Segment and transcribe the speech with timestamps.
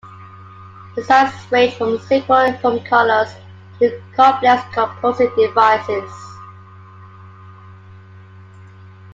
[0.95, 3.35] Designs range from simple foam collars
[3.77, 6.11] to complex composite devices.